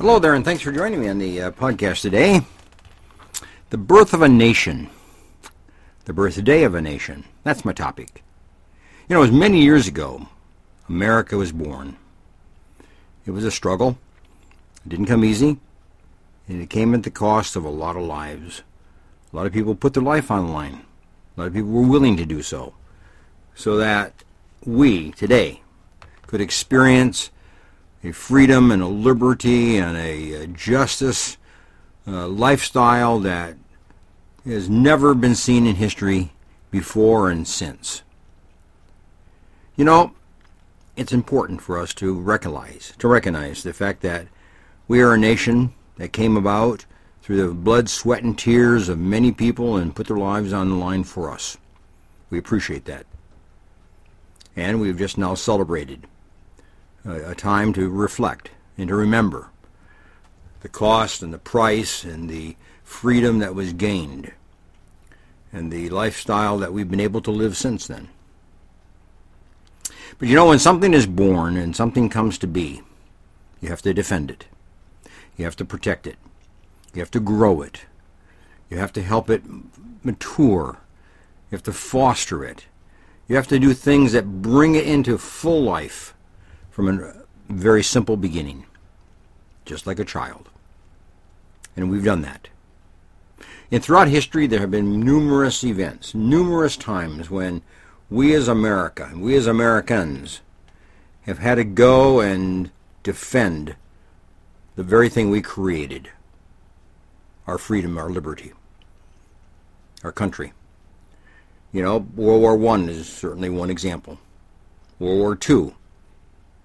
[0.00, 2.40] Hello there, and thanks for joining me on the uh, podcast today.
[3.68, 4.88] The birth of a nation.
[6.06, 7.24] The birthday of a nation.
[7.44, 8.24] That's my topic.
[9.06, 10.26] You know, it was many years ago
[10.88, 11.98] America was born.
[13.26, 13.98] It was a struggle.
[14.86, 15.58] It didn't come easy,
[16.48, 18.62] and it came at the cost of a lot of lives.
[19.30, 20.80] A lot of people put their life on the line.
[21.36, 22.72] A lot of people were willing to do so,
[23.54, 24.24] so that
[24.64, 25.60] we, today,
[26.26, 27.30] could experience
[28.02, 31.36] a freedom and a liberty and a, a justice
[32.06, 33.56] uh, lifestyle that
[34.44, 36.32] has never been seen in history
[36.70, 38.02] before and since.
[39.76, 40.12] You know,
[40.96, 44.26] it's important for us to recognize to recognize the fact that
[44.88, 46.84] we are a nation that came about
[47.22, 50.74] through the blood, sweat, and tears of many people and put their lives on the
[50.74, 51.56] line for us.
[52.30, 53.06] We appreciate that.
[54.56, 56.06] And we've just now celebrated
[57.04, 59.50] a, a time to reflect and to remember
[60.60, 64.32] the cost and the price and the freedom that was gained
[65.52, 68.08] and the lifestyle that we've been able to live since then.
[70.18, 72.82] But you know, when something is born and something comes to be,
[73.60, 74.46] you have to defend it.
[75.36, 76.16] You have to protect it.
[76.94, 77.86] You have to grow it.
[78.68, 79.42] You have to help it
[80.04, 80.78] mature.
[81.50, 82.66] You have to foster it.
[83.28, 86.14] You have to do things that bring it into full life
[86.80, 87.12] from a
[87.50, 88.64] very simple beginning,
[89.66, 90.48] just like a child.
[91.76, 92.48] And we've done that.
[93.70, 97.60] And throughout history, there have been numerous events, numerous times when
[98.08, 100.40] we as America, we as Americans,
[101.22, 102.70] have had to go and
[103.02, 103.76] defend
[104.74, 106.10] the very thing we created
[107.46, 108.54] our freedom, our liberty,
[110.02, 110.54] our country.
[111.72, 114.18] You know, World War One is certainly one example.
[114.98, 115.74] World War Two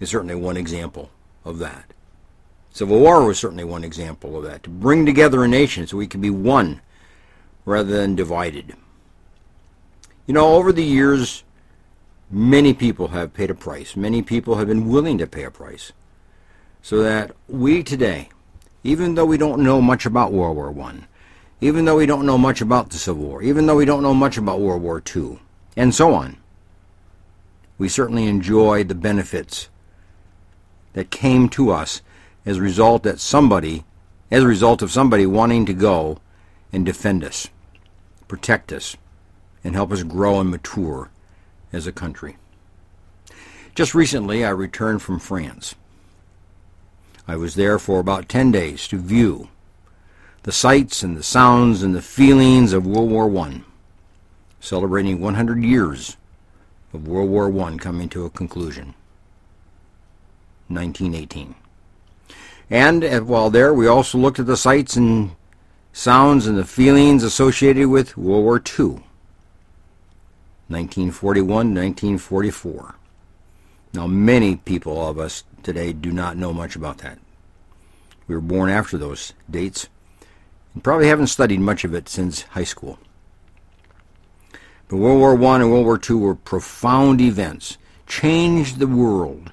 [0.00, 1.10] is certainly one example
[1.44, 1.92] of that.
[2.70, 4.62] Civil War was certainly one example of that.
[4.64, 6.82] To bring together a nation so we can be one
[7.64, 8.74] rather than divided.
[10.26, 11.42] You know, over the years,
[12.30, 13.96] many people have paid a price.
[13.96, 15.92] Many people have been willing to pay a price.
[16.82, 18.28] So that we today,
[18.84, 21.06] even though we don't know much about World War One,
[21.60, 24.14] even though we don't know much about the Civil War, even though we don't know
[24.14, 25.38] much about World War II,
[25.76, 26.36] and so on,
[27.78, 29.68] we certainly enjoy the benefits
[30.96, 32.00] that came to us
[32.46, 33.84] as a result that somebody
[34.30, 36.18] as a result of somebody wanting to go
[36.72, 37.48] and defend us,
[38.26, 38.96] protect us,
[39.62, 41.10] and help us grow and mature
[41.70, 42.36] as a country.
[43.74, 45.74] Just recently I returned from France.
[47.28, 49.48] I was there for about 10 days to view
[50.44, 53.60] the sights and the sounds and the feelings of World War I,
[54.60, 56.16] celebrating 100 years
[56.94, 58.94] of World War I coming to a conclusion.
[60.68, 61.54] 1918.
[62.70, 65.32] And uh, while there, we also looked at the sights and
[65.92, 69.02] sounds and the feelings associated with World War II.
[70.68, 72.94] 1941, 1944.
[73.94, 77.18] Now, many people of us today do not know much about that.
[78.26, 79.88] We were born after those dates
[80.74, 82.98] and probably haven't studied much of it since high school.
[84.88, 89.52] But World War I and World War II were profound events, changed the world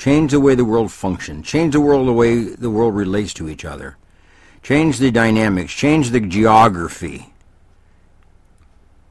[0.00, 1.46] Change the way the world functions.
[1.46, 3.98] Change the world the way the world relates to each other.
[4.62, 5.74] Change the dynamics.
[5.74, 7.34] Change the geography.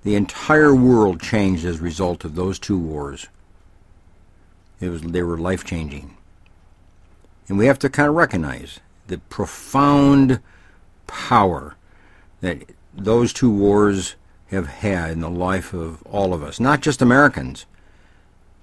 [0.03, 3.27] The entire world changed as a result of those two wars.
[4.79, 6.17] It was they were life changing.
[7.47, 10.39] And we have to kind of recognize the profound
[11.05, 11.75] power
[12.41, 12.63] that
[12.95, 14.15] those two wars
[14.47, 17.67] have had in the life of all of us, not just Americans,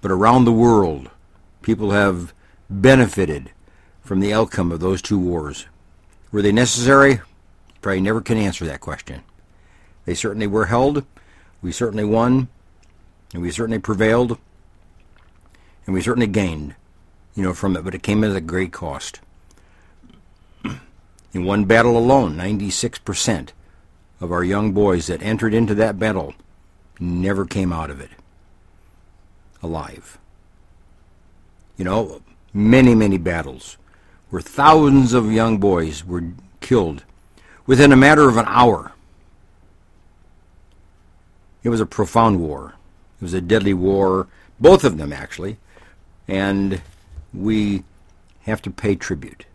[0.00, 1.08] but around the world
[1.66, 2.32] people have
[2.70, 3.50] benefited
[4.00, 5.66] from the outcome of those two wars.
[6.30, 7.18] Were they necessary?
[7.82, 9.24] Probably never can answer that question.
[10.04, 11.04] They certainly were held.
[11.60, 12.46] We certainly won.
[13.34, 14.38] And we certainly prevailed.
[15.86, 16.76] And we certainly gained,
[17.34, 17.82] you know, from it.
[17.82, 19.18] But it came at a great cost.
[21.32, 23.48] In one battle alone, 96%
[24.20, 26.32] of our young boys that entered into that battle
[27.00, 28.10] never came out of it
[29.64, 30.16] alive
[31.76, 33.76] you know, many, many battles
[34.30, 36.24] where thousands of young boys were
[36.60, 37.04] killed
[37.66, 38.92] within a matter of an hour.
[41.62, 42.74] It was a profound war.
[43.20, 44.28] It was a deadly war,
[44.60, 45.58] both of them actually,
[46.28, 46.80] and
[47.32, 47.84] we
[48.42, 49.46] have to pay tribute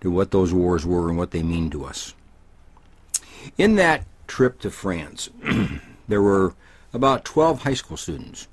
[0.00, 2.14] to what those wars were and what they mean to us.
[3.56, 5.28] In that trip to France,
[6.08, 6.54] there were
[6.92, 8.48] about 12 high school students,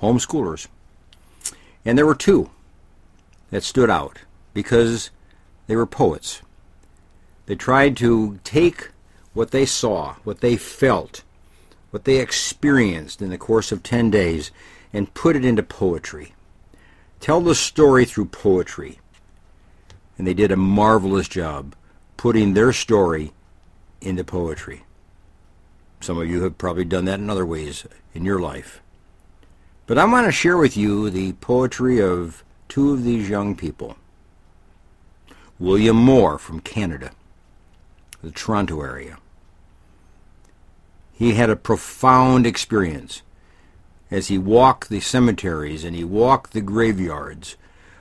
[0.00, 0.68] homeschoolers,
[1.84, 2.50] and there were two
[3.50, 4.20] that stood out
[4.52, 5.10] because
[5.66, 6.42] They were poets.
[7.46, 8.90] They tried to take
[9.32, 11.22] what they saw, what they felt,
[11.90, 14.50] what they experienced in the course of 10 days,
[14.92, 16.34] and put it into poetry.
[17.20, 19.00] Tell the story through poetry.
[20.18, 21.74] And they did a marvelous job
[22.16, 23.32] putting their story
[24.00, 24.84] into poetry.
[26.00, 28.82] Some of you have probably done that in other ways in your life.
[29.86, 33.96] But I want to share with you the poetry of two of these young people.
[35.58, 37.10] William Moore from Canada,
[38.22, 39.18] the Toronto area.
[41.12, 43.22] He had a profound experience
[44.10, 47.56] as he walked the cemeteries and he walked the graveyards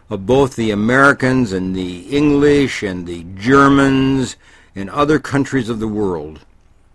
[0.09, 4.37] of both the Americans and the English and the Germans
[4.73, 6.39] and other countries of the world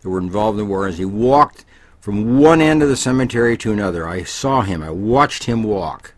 [0.01, 0.87] that were involved in the war.
[0.87, 1.65] As he walked
[2.01, 6.15] from one end of the cemetery to another, I saw him, I watched him walk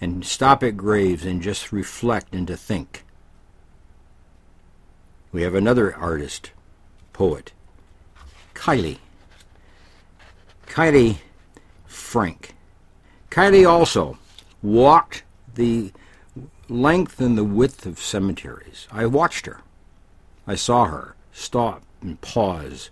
[0.00, 3.04] and stop at graves and just reflect and to think.
[5.32, 6.52] We have another artist,
[7.12, 7.52] poet,
[8.54, 8.98] Kylie.
[10.66, 11.16] Kylie
[11.86, 12.54] Frank.
[13.30, 14.18] Kylie also
[14.62, 15.92] walked the
[16.68, 18.86] length and the width of cemeteries.
[18.92, 19.60] I watched her.
[20.46, 22.90] I saw her stop and pause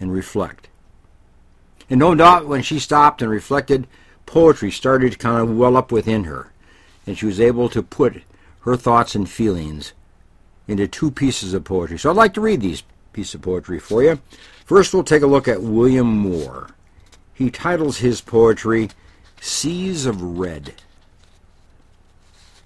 [0.00, 0.68] and reflect.
[1.90, 3.86] And no doubt when she stopped and reflected,
[4.26, 6.52] poetry started to kind of well up within her,
[7.06, 8.22] and she was able to put
[8.60, 9.92] her thoughts and feelings
[10.66, 11.98] into two pieces of poetry.
[11.98, 12.82] So I'd like to read these
[13.12, 14.20] pieces of poetry for you.
[14.64, 16.68] First, we'll take a look at William Moore.
[17.34, 18.90] He titles his poetry
[19.40, 20.74] Seas of Red.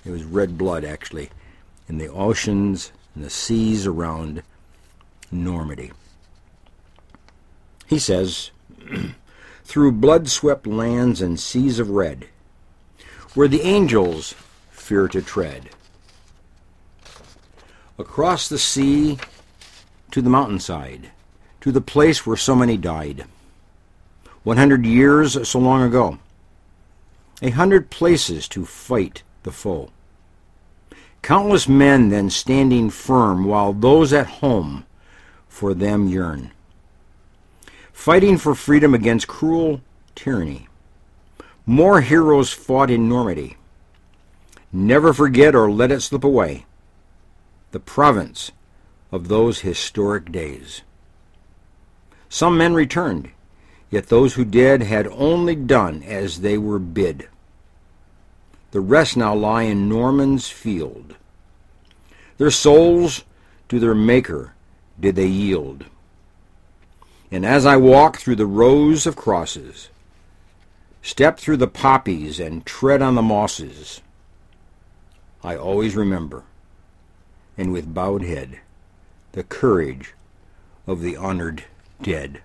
[0.05, 1.31] It was red blood, actually,
[1.89, 4.43] in the oceans and the seas around
[5.33, 5.91] Normandy.
[7.87, 8.51] He says,
[9.65, 12.27] Through blood swept lands and seas of red,
[13.35, 14.35] where the angels
[14.71, 15.71] fear to tread.
[17.99, 19.19] Across the sea
[20.11, 21.11] to the mountainside,
[21.61, 23.27] to the place where so many died.
[24.43, 26.19] One hundred years so long ago.
[27.43, 29.91] A hundred places to fight the foe.
[31.23, 34.85] Countless men then standing firm while those at home
[35.49, 36.53] for them yearn.
[37.99, 39.81] Fighting for freedom against cruel
[40.15, 40.69] tyranny.
[41.67, 43.57] More heroes fought in Normandy.
[44.73, 46.65] Never forget or let it slip away.
[47.73, 48.53] The province
[49.11, 50.83] of those historic days.
[52.29, 53.31] Some men returned,
[53.91, 57.29] yet those who did had only done as they were bid.
[58.71, 61.17] The rest now lie in Norman's field.
[62.39, 63.25] Their souls
[63.69, 64.55] to their Maker
[65.01, 65.85] did they yield.
[67.31, 69.91] And as I walk through the rows of crosses,
[71.03, 74.01] step through the poppies and tread on the mosses,
[75.45, 76.45] I always remember,
[77.57, 78.61] and with bowed head,
[79.33, 80.15] the courage
[80.87, 81.65] of the honored
[82.01, 82.41] dead.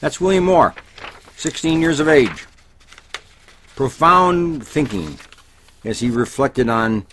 [0.00, 0.74] That's William Moore,
[1.36, 2.46] 16 years of age.
[3.74, 5.18] Profound thinking
[5.84, 7.06] as he reflected on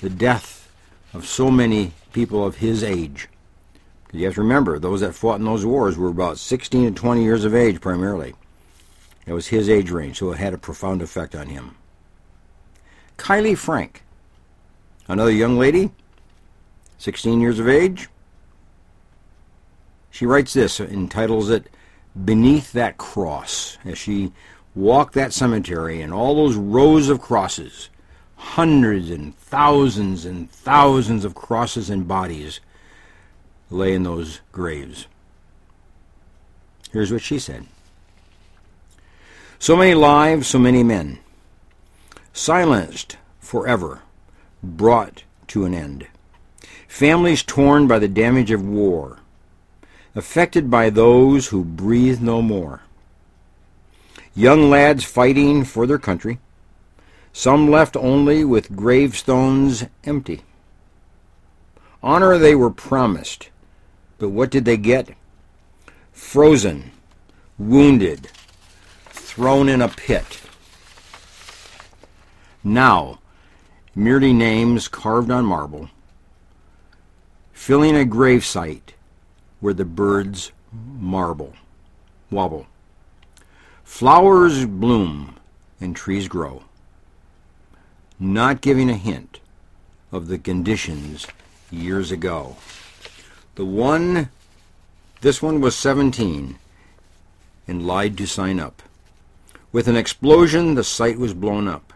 [0.00, 0.70] the death
[1.14, 3.28] of so many people of his age.
[4.14, 7.24] You have to remember, those that fought in those wars were about 16 and 20
[7.24, 8.34] years of age primarily.
[9.26, 11.74] It was his age range, so it had a profound effect on him.
[13.18, 14.04] Kylie Frank,
[15.08, 15.90] another young lady,
[16.98, 18.08] 16 years of age.
[20.10, 21.68] She writes this, entitles it
[22.24, 24.32] Beneath That Cross, as she
[24.76, 27.90] walked that cemetery and all those rows of crosses
[28.36, 32.60] hundreds and thousands and thousands of crosses and bodies
[33.74, 35.06] lay in those graves.
[36.92, 37.66] Here's what she said
[39.58, 41.18] So many lives, so many men,
[42.32, 44.02] silenced forever,
[44.62, 46.06] brought to an end.
[46.88, 49.18] Families torn by the damage of war,
[50.14, 52.82] affected by those who breathe no more.
[54.36, 56.38] Young lads fighting for their country,
[57.32, 60.42] some left only with gravestones empty.
[62.00, 63.48] Honor they were promised,
[64.24, 65.10] but what did they get?
[66.10, 66.92] Frozen,
[67.58, 68.30] wounded,
[69.10, 70.40] thrown in a pit.
[72.64, 73.18] Now,
[73.94, 75.90] merely names carved on marble,
[77.52, 78.94] filling a gravesite
[79.60, 81.52] where the birds marble,
[82.30, 82.66] wobble.
[83.82, 85.36] Flowers bloom
[85.82, 86.62] and trees grow
[88.18, 89.40] not giving a hint
[90.10, 91.26] of the conditions
[91.70, 92.56] years ago.
[93.56, 94.30] The one,
[95.20, 96.58] this one was 17
[97.68, 98.82] and lied to sign up.
[99.70, 101.92] With an explosion, the site was blown up.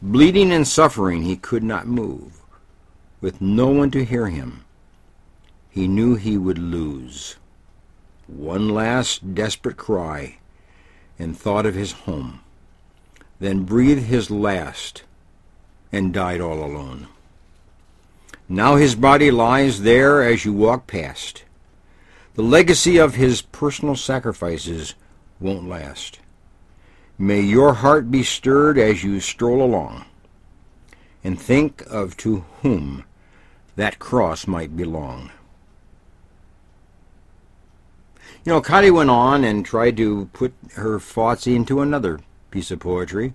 [0.00, 2.40] Bleeding and suffering, he could not move.
[3.20, 4.64] With no one to hear him,
[5.68, 7.36] he knew he would lose.
[8.26, 10.38] One last desperate cry,
[11.18, 12.40] and thought of his home,
[13.40, 15.02] then breathed his last,
[15.92, 17.08] and died all alone.
[18.48, 21.44] Now his body lies there as you walk past.
[22.34, 24.94] The legacy of his personal sacrifices
[25.38, 26.20] won't last.
[27.18, 30.06] May your heart be stirred as you stroll along,
[31.22, 33.04] and think of to whom
[33.76, 35.30] that cross might belong.
[38.44, 42.80] You know, Kadi went on and tried to put her thoughts into another piece of
[42.80, 43.34] poetry.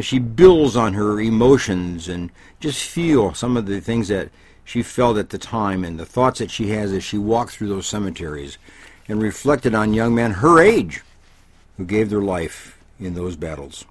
[0.00, 4.30] She builds on her emotions and just feel some of the things that
[4.64, 7.68] she felt at the time and the thoughts that she has as she walked through
[7.68, 8.58] those cemeteries
[9.08, 11.02] and reflected on young men her age
[11.76, 13.84] who gave their life in those battles.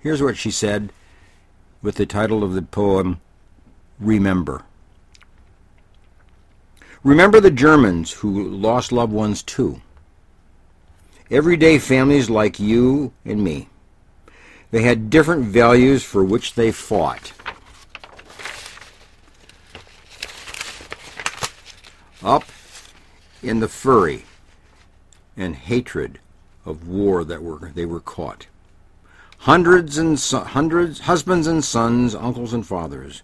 [0.00, 0.92] Here's what she said
[1.82, 3.20] with the title of the poem,
[3.98, 4.64] Remember.
[7.02, 9.80] Remember the Germans who lost loved ones too.
[11.30, 13.68] Everyday families like you and me.
[14.70, 17.32] They had different values for which they fought.
[22.22, 22.44] Up
[23.42, 24.24] in the fury
[25.36, 26.18] and hatred
[26.66, 28.46] of war that were they were caught.
[29.38, 33.22] Hundreds and hundreds, husbands and sons, uncles and fathers,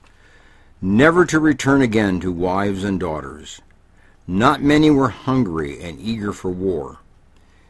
[0.81, 3.61] never to return again to wives and daughters.
[4.27, 7.01] Not many were hungry and eager for war,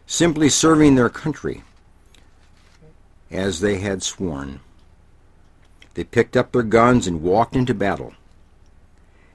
[0.06, 1.64] simply serving their country
[3.30, 4.60] as they had sworn.
[5.94, 8.14] They picked up their guns and walked into battle.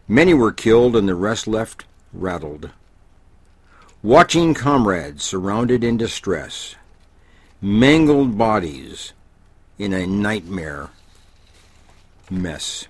[0.07, 2.71] Many were killed and the rest left rattled.
[4.01, 6.75] Watching comrades surrounded in distress,
[7.61, 9.13] mangled bodies
[9.77, 10.89] in a nightmare
[12.29, 12.87] mess.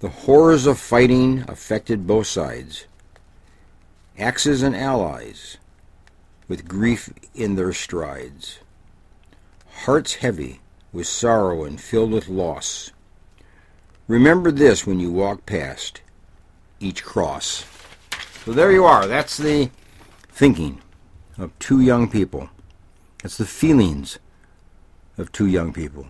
[0.00, 2.86] The horrors of fighting affected both sides.
[4.18, 5.58] Axis and allies,
[6.48, 8.58] with grief in their strides.
[9.82, 10.60] Hearts heavy
[10.92, 12.92] with sorrow and filled with loss.
[14.06, 16.02] Remember this when you walk past
[16.78, 17.64] each cross.
[18.44, 19.08] So there you are.
[19.08, 19.70] That's the
[20.28, 20.80] thinking
[21.36, 22.48] of two young people.
[23.24, 24.20] That's the feelings
[25.18, 26.06] of two young people.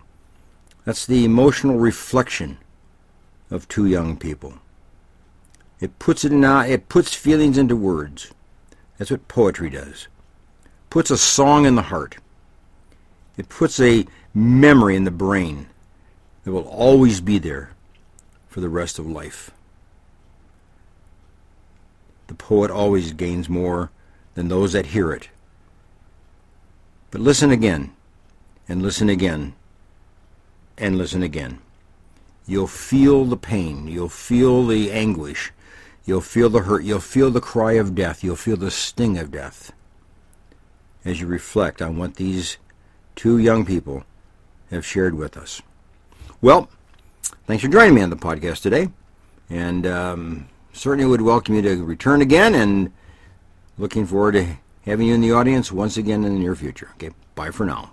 [0.85, 2.59] That's the emotional reflection
[3.49, 4.53] of two young people.
[5.79, 8.33] It puts it in, it puts feelings into words.
[8.99, 10.09] That's what poetry does.
[10.91, 12.17] Puts a song in the heart.
[13.37, 15.67] It puts a memory in the brain
[16.43, 17.71] that will always be there
[18.47, 19.51] for the rest of life.
[22.27, 23.91] The poet always gains more
[24.35, 25.29] than those that hear it.
[27.11, 27.93] But listen again,
[28.67, 29.53] and listen again,
[30.77, 31.59] and listen again.
[32.45, 33.87] You'll feel the pain.
[33.87, 35.51] You'll feel the anguish.
[36.05, 36.83] You'll feel the hurt.
[36.83, 38.23] You'll feel the cry of death.
[38.23, 39.71] You'll feel the sting of death
[41.05, 42.57] as you reflect on what these
[43.15, 44.03] two young people
[44.69, 45.61] have shared with us.
[46.41, 46.69] Well,
[47.47, 48.89] thanks for joining me on the podcast today.
[49.49, 52.91] And um, certainly would welcome you to return again and
[53.77, 56.89] looking forward to having you in the audience once again in the near future.
[56.95, 57.92] Okay, bye for now.